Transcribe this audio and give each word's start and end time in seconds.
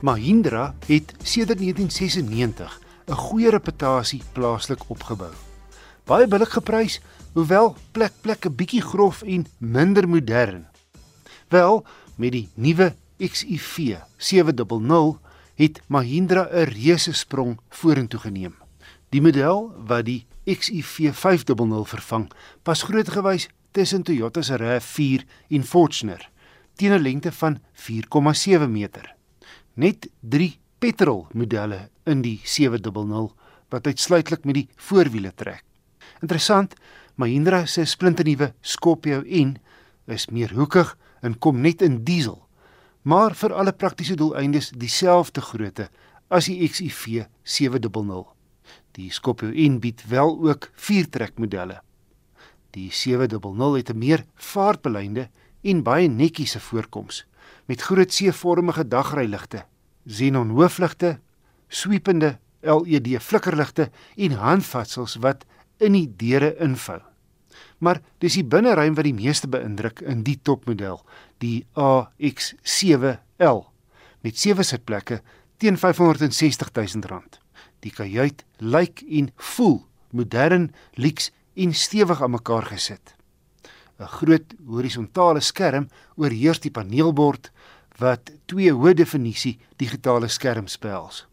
Mahindra 0.00 0.74
het 0.86 1.14
sedert 1.22 1.58
1996 1.58 2.80
'n 3.06 3.12
goeie 3.12 3.50
reputasie 3.50 4.22
plaaslik 4.32 4.82
opgebou. 4.86 5.32
Baie 6.04 6.26
billik 6.28 6.48
geprys, 6.48 7.00
hoewel 7.32 7.76
plek 7.92 8.12
plek 8.20 8.46
'n 8.46 8.54
bietjie 8.54 8.82
grof 8.82 9.22
en 9.22 9.46
minder 9.58 10.08
modern. 10.08 10.66
Wel, 11.48 11.86
met 12.16 12.32
die 12.32 12.48
nuwe 12.54 12.94
XUV 13.18 13.96
700 14.16 15.18
het 15.54 15.80
Mahindra 15.86 16.48
'n 16.52 16.64
reuse 16.64 17.12
sprong 17.12 17.58
vorentoe 17.68 18.20
geneem. 18.20 18.54
Die 19.08 19.20
model 19.20 19.72
wat 19.86 20.04
die 20.04 20.26
XUV 20.44 21.14
500 21.14 21.88
vervang, 21.88 22.30
pas 22.62 22.82
grootgewys 22.82 23.48
tussen 23.70 24.02
Toyota 24.02 24.42
se 24.42 24.56
RAV4 24.56 25.24
en 25.48 25.64
Fortuner 25.64 26.30
teen 26.74 26.92
'n 26.92 27.02
lengte 27.02 27.32
van 27.32 27.58
4,7 27.72 28.72
meter. 28.72 29.15
Net 29.76 30.06
3 30.24 30.54
petrol 30.80 31.26
modelle 31.36 31.90
in 32.08 32.22
die 32.24 32.38
700 32.48 33.34
wat 33.68 33.86
uitsluitlik 33.86 34.46
met 34.48 34.56
die 34.56 34.68
voorwiele 34.80 35.34
trek. 35.36 35.64
Interessant, 36.24 36.72
Mahindra 37.20 37.66
se 37.68 37.84
splinternuwe 37.84 38.54
Scorpio 38.64 39.20
N 39.20 39.58
is 40.08 40.30
meer 40.32 40.54
hoekig 40.56 40.94
en 41.20 41.36
kom 41.36 41.60
net 41.60 41.84
in 41.84 41.98
diesel, 42.08 42.38
maar 43.04 43.36
vir 43.36 43.52
alle 43.52 43.76
praktiese 43.76 44.16
doeleindes 44.16 44.70
dieselfde 44.72 45.44
grootte 45.44 45.90
as 46.32 46.48
die 46.48 46.56
XUV 46.64 47.26
700. 47.44 48.32
Die 48.96 49.10
Scorpio 49.12 49.52
N 49.52 49.76
bied 49.84 50.06
wel 50.08 50.38
ook 50.48 50.70
4-trek 50.72 51.36
modelle. 51.36 51.82
Die 52.72 52.88
700 52.88 53.76
het 53.76 53.92
'n 53.92 53.98
meer 53.98 54.24
vaartbelynde 54.34 55.28
en 55.62 55.82
baie 55.82 56.08
netjiese 56.08 56.60
voorkoms 56.60 57.26
met 57.66 57.82
groot 57.82 58.12
C-vormige 58.12 58.86
dagryligte, 58.88 59.64
xenon 60.06 60.50
hoofligte, 60.54 61.18
sweepende 61.68 62.38
LED 62.60 63.22
flikkerligte 63.22 63.90
en 64.16 64.38
handvatsels 64.40 65.16
wat 65.22 65.44
in 65.78 65.92
die 65.96 66.08
deure 66.16 66.54
invou. 66.62 67.00
Maar 67.78 68.00
dis 68.18 68.38
die 68.38 68.44
binneruim 68.44 68.94
wat 68.96 69.04
die 69.04 69.16
meeste 69.16 69.48
beïndruk 69.48 70.00
in 70.00 70.22
die 70.24 70.38
topmodel, 70.42 71.02
die 71.38 71.66
AX7L 71.76 73.66
met 74.24 74.38
7 74.38 74.64
sitplekke 74.64 75.20
teen 75.60 75.76
R560 75.76 76.72
000. 76.72 77.20
Die 77.84 77.92
kajuit 77.92 78.44
lyk 78.58 79.02
en 79.04 79.30
voel 79.36 79.84
modern, 80.10 80.70
lyks 80.94 81.30
en 81.54 81.74
stewig 81.74 82.22
aan 82.22 82.30
mekaar 82.30 82.64
gesit. 82.72 83.15
'n 83.98 84.06
Groot 84.18 84.54
horisontale 84.66 85.40
skerm 85.40 85.88
oorheers 86.16 86.60
die 86.60 86.70
paneelbord 86.70 87.50
wat 87.98 88.30
twee 88.46 88.72
hoë 88.72 88.94
definisie 88.94 89.58
digitale 89.76 90.28
skerms 90.28 90.78
behels 90.78 91.26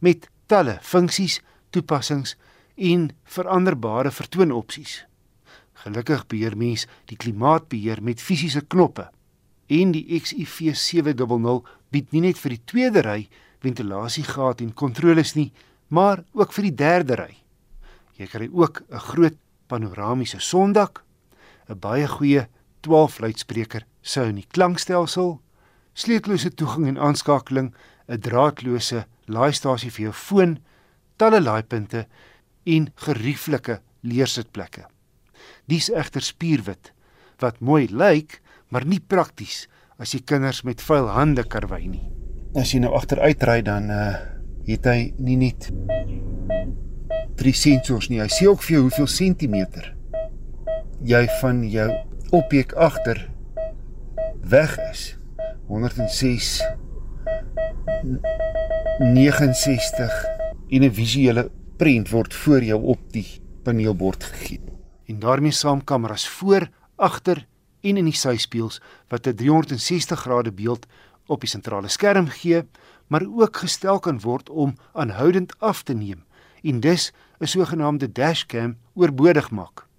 met 0.00 0.28
talle 0.46 0.78
funksies, 0.82 1.40
toepassings 1.70 2.36
en 2.76 3.10
veranderbare 3.24 4.10
vertoonopsies. 4.10 5.04
Gelukkig 5.84 6.26
beheer 6.28 6.56
mens 6.56 6.86
die 7.08 7.16
klimaatbeheer 7.16 8.02
met 8.02 8.20
fisiese 8.20 8.62
knoppe 8.66 9.08
en 9.70 9.92
die 9.94 10.04
XUV 10.20 10.74
700 10.74 11.68
bied 11.90 12.12
nie 12.12 12.24
net 12.26 12.38
vir 12.38 12.56
die 12.56 12.64
tweede 12.72 13.04
ry 13.06 13.20
ventilasiegaat 13.60 14.62
en 14.64 14.72
kontroles 14.74 15.34
nie, 15.36 15.50
maar 15.88 16.24
ook 16.32 16.52
vir 16.56 16.68
die 16.68 16.76
derde 16.76 17.18
ry. 17.20 17.32
Jy 18.16 18.26
kry 18.26 18.48
ook 18.52 18.82
'n 18.88 18.98
groot 18.98 19.36
panoramiese 19.68 20.40
sondak, 20.40 21.04
'n 21.70 21.78
baie 21.78 22.06
goeie 22.08 22.48
12 22.82 23.20
luidspreker 23.22 23.86
sou 24.02 24.26
in 24.28 24.40
die 24.40 24.48
klankstelsel, 24.50 25.38
sleutellose 25.94 26.50
toegang 26.50 26.88
en 26.88 26.98
aanskakeling, 26.98 27.74
'n 28.08 28.20
draadloose 28.20 29.04
laastasie 29.26 29.90
vir 29.90 30.10
jou 30.10 30.12
foon, 30.12 30.58
talle 31.16 31.40
laaipunte 31.40 32.06
en 32.66 32.90
gerieflike 32.94 33.80
leersitplekke. 34.02 34.86
Dis 35.68 35.90
egter 35.90 36.22
spierwit 36.22 36.92
wat 37.38 37.60
mooi 37.60 37.86
lyk, 37.90 38.40
maar 38.68 38.84
nie 38.84 39.00
prakties 39.00 39.68
as 39.98 40.12
jy 40.14 40.20
kinders 40.24 40.62
met 40.64 40.82
vuil 40.82 41.06
hande 41.08 41.44
karwei 41.44 41.86
nie. 41.86 42.10
As 42.54 42.72
jy 42.72 42.80
nou 42.80 42.94
agteruitry 42.94 43.62
dan 43.62 43.90
uh 43.90 44.16
het 44.66 44.84
hy 44.86 45.14
nie 45.18 45.36
net 45.36 45.70
drie 47.40 47.54
sensors 47.56 48.10
nie. 48.10 48.20
Hy 48.20 48.28
sê 48.28 48.46
ook 48.46 48.62
vir 48.62 48.74
jou 48.76 48.82
hoeveel 48.82 49.08
sentimeter 49.08 49.94
jy 51.02 51.26
van 51.40 51.62
jou 51.68 51.88
objek 52.30 52.72
agter 52.72 53.30
weg 54.44 54.76
is. 54.90 55.16
106 55.66 56.60
69 58.98 60.26
en 60.68 60.82
'n 60.84 60.92
visuele 60.92 61.50
prent 61.76 62.10
word 62.10 62.34
voor 62.34 62.62
jou 62.62 62.82
op 62.82 63.00
die 63.12 63.40
paneelbord 63.62 64.24
gegee. 64.24 64.60
En 65.06 65.18
daarmee 65.18 65.50
saam 65.50 65.84
kameras 65.84 66.28
voor, 66.28 66.68
agter 66.96 67.46
en 67.80 67.96
in 67.96 68.04
die 68.04 68.14
syspieëls 68.14 68.80
wat 69.08 69.26
'n 69.26 69.34
360 69.34 70.20
grade 70.20 70.52
beeld 70.52 70.86
op 71.26 71.40
die 71.40 71.48
sentrale 71.48 71.88
skerm 71.88 72.26
gee, 72.26 72.62
maar 73.06 73.22
ook 73.26 73.56
gestel 73.56 73.98
kan 73.98 74.20
word 74.20 74.50
om 74.50 74.74
aanhoudend 74.92 75.58
af 75.58 75.82
te 75.82 75.94
neem 75.94 76.24
en 76.62 76.80
dus 76.80 77.12
'n 77.38 77.46
sogenaamde 77.46 78.12
dashcam 78.12 78.76
oorbodig 78.94 79.50
maak. 79.50 79.89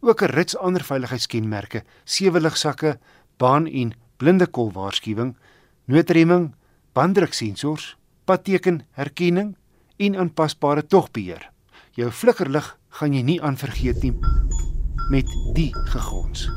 Ook 0.00 0.22
'n 0.22 0.32
rits 0.32 0.56
ander 0.56 0.84
veiligheidskenmerke, 0.84 1.84
sewe 2.04 2.40
ligsakke, 2.40 2.98
baan 3.36 3.66
en 3.66 3.92
blinde 4.16 4.46
kol 4.46 4.72
waarskuwing, 4.72 5.36
noodremming, 5.84 6.54
banddruksensors, 6.92 7.96
padtekenherkenning 8.24 9.56
en 9.96 10.16
aanpasbare 10.16 10.86
togbeheer. 10.86 11.50
Jou 11.90 12.10
flikkerlig 12.10 12.78
gaan 12.88 13.12
jy 13.12 13.22
nie 13.22 13.42
aan 13.42 13.56
vergeet 13.56 14.02
nie 14.02 14.14
met 15.10 15.28
die 15.54 15.70
gegons. 15.92 16.50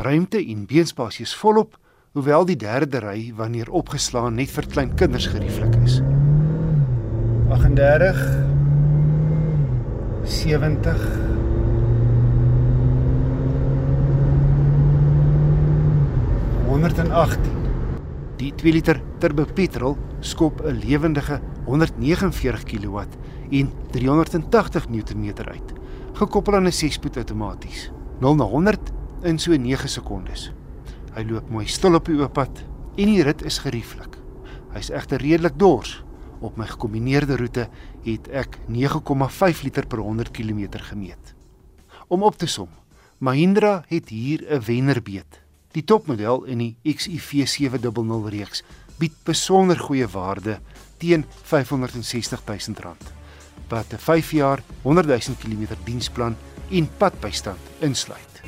Ruimte 0.00 0.40
en 0.40 0.66
beenspasie 0.66 1.26
is 1.26 1.34
volop, 1.36 1.76
hoewel 2.16 2.46
die 2.48 2.56
derde 2.56 3.02
ry 3.04 3.32
wanneer 3.36 3.70
opgeslaan 3.70 4.34
net 4.40 4.50
vir 4.50 4.66
klein 4.66 4.94
kinders 4.96 5.28
gerieflik 5.30 5.76
is. 5.84 6.00
38 7.50 8.49
70 10.24 10.96
118 16.66 17.38
Die 18.40 18.52
2 18.56 18.72
liter 18.72 19.00
turbo 19.20 19.44
petrol 19.44 19.96
skop 20.20 20.60
'n 20.64 20.80
lewendige 20.80 21.40
149 21.66 22.64
kW 22.64 22.98
en 23.50 23.72
380 23.90 24.88
Nm 24.88 25.32
uit, 25.44 25.72
gekoppel 26.12 26.54
aan 26.54 26.66
'n 26.66 26.72
6-spoed 26.72 27.16
outomaties. 27.16 27.90
0 28.20 28.34
na 28.34 28.44
100 28.44 28.92
in 29.22 29.38
so 29.38 29.56
9 29.56 29.88
sekondes. 29.88 30.52
Hy 31.14 31.24
loop 31.28 31.50
mooi 31.50 31.66
stil 31.66 31.94
op 31.94 32.06
die 32.06 32.20
oop 32.20 32.32
pad 32.32 32.64
en 32.96 33.06
die 33.06 33.22
rit 33.22 33.42
is 33.42 33.58
gerieflik. 33.58 34.16
Hy's 34.72 34.90
egter 34.90 35.20
redelik 35.20 35.58
dors 35.58 36.04
Op 36.40 36.56
my 36.56 36.66
gekombineerde 36.66 37.36
roete 37.36 37.68
het 38.04 38.28
ek 38.28 38.58
9,5 38.68 39.62
liter 39.62 39.86
per 39.86 39.98
100 39.98 40.30
km 40.30 40.66
gemeet. 40.90 41.34
Om 42.08 42.22
op 42.22 42.36
te 42.36 42.46
som, 42.46 42.68
Mahindra 43.18 43.84
het 43.88 44.08
hier 44.08 44.40
'n 44.48 44.64
wennerbeet. 44.64 45.40
Die 45.72 45.84
topmodel 45.84 46.44
in 46.44 46.58
die 46.58 46.76
XUV 46.82 47.46
700 47.46 48.32
reeks 48.32 48.62
bied 48.98 49.12
besonder 49.24 49.78
goeie 49.78 50.08
waarde 50.08 50.60
teen 50.96 51.24
R560 51.24 52.44
000 52.44 52.96
wat 53.68 53.92
'n 53.92 53.98
5 53.98 54.30
jaar 54.30 54.62
100 54.82 55.06
000 55.06 55.36
km 55.38 55.74
diensplan 55.84 56.36
en 56.70 56.88
padbystand 56.96 57.58
insluit. 57.78 58.42